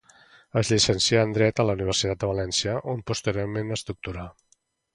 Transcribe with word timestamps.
Es 0.61 0.71
llicencià 0.71 1.25
en 1.25 1.35
dret 1.35 1.61
a 1.63 1.67
la 1.71 1.75
universitat 1.79 2.23
de 2.25 2.29
València, 2.31 2.73
on 2.95 3.07
posteriorment 3.13 3.77
es 3.79 3.87
doctorà. 3.93 4.29